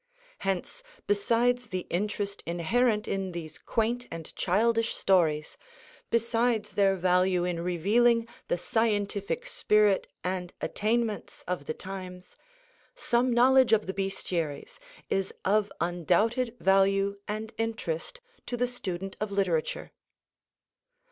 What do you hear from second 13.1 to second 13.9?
knowledge of